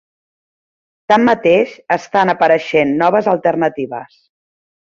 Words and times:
Tanmateix, 1.11 1.75
estan 1.97 2.33
apareixen 2.35 2.97
noves 3.03 3.33
alternatives. 3.37 4.21